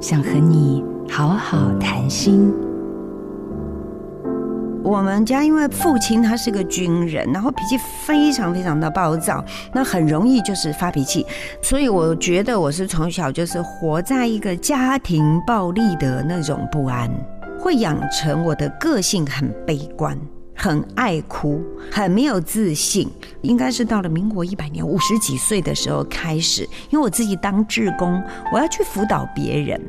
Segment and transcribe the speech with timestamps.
[0.00, 2.50] 想和你好好谈心。
[4.82, 9.44] 我们家因为父亲他是个军人，然后脾气非常非常的暴躁，
[9.74, 11.26] 那很容易就是发脾气，
[11.62, 17.10] 所以我觉得我是从小就是活在一个家庭暴力的那种不安，
[17.58, 20.16] 会养成我的个性很悲观。
[20.62, 21.58] 很爱哭，
[21.90, 23.08] 很没有自信，
[23.40, 28.22] 应该是到了民国一百年五十几岁的时候开始，因为我自己当志工，
[28.52, 29.80] 我要去辅导别人，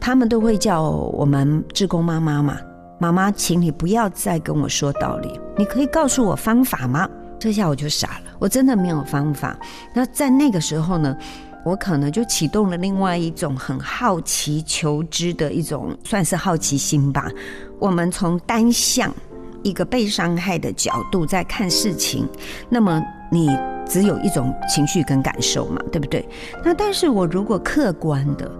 [0.00, 2.58] 他们都会叫我们志工妈妈嘛，
[2.98, 7.08] 妈妈，请你不要再跟我说道理，你可以告诉我方法吗？
[7.38, 9.56] 这下我就傻了，我真的没有方法。
[9.94, 11.16] 那在那个时候呢，
[11.64, 17.30] 我可能就启动了另外一种很好奇求知的一种，算是好奇心吧。
[17.78, 19.14] 我们从单向。
[19.62, 22.28] 一个被伤害的角度在看事情，
[22.68, 23.50] 那么你
[23.86, 26.26] 只有一种情绪跟感受嘛，对不对？
[26.64, 28.50] 那但是我如果客观的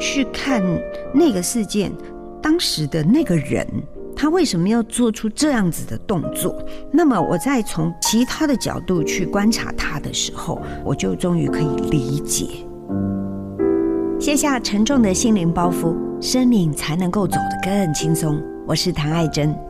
[0.00, 0.62] 去看
[1.12, 1.92] 那个事件，
[2.42, 3.66] 当时的那个人，
[4.16, 6.62] 他为什么要做出这样子的动作？
[6.90, 12.46] 那么我再从其他的角度去观察他的时候，我就终于可以理解，
[14.18, 18.42] 卸下沉重的心灵包袱，生命才能够走得更轻松。
[18.66, 19.69] 我是谭爱珍。